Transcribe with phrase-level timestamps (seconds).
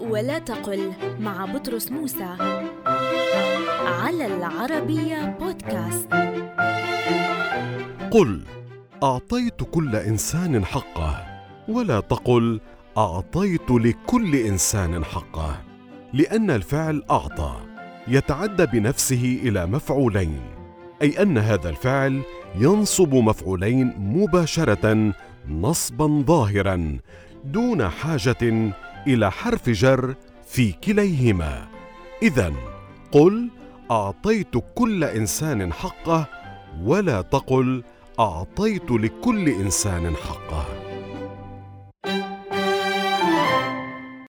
[0.00, 2.36] ولا تقل مع بطرس موسى
[3.86, 6.08] على العربية بودكاست.
[8.10, 8.40] قل
[9.02, 11.26] أعطيت كل إنسان حقه.
[11.68, 12.60] ولا تقل
[12.98, 15.60] أعطيت لكل إنسان حقه.
[16.12, 17.56] لأن الفعل أعطى
[18.08, 20.40] يتعدى بنفسه إلى مفعولين.
[21.02, 22.22] أي أن هذا الفعل
[22.54, 25.12] ينصب مفعولين مباشرة
[25.48, 26.98] نصبا ظاهرا
[27.44, 28.72] دون حاجة
[29.06, 30.14] إلى حرف جر
[30.46, 31.68] في كليهما.
[32.22, 32.52] اذا
[33.12, 33.48] قل
[33.90, 36.26] أعطيت كل إنسان حقه
[36.82, 37.82] ولا تقل
[38.20, 40.79] أعطيت لكل إنسان حقه.